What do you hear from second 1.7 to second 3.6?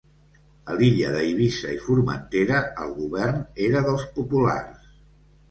i Formentera, el govern